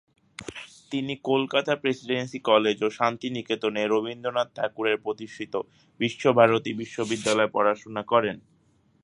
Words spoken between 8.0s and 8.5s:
করেন।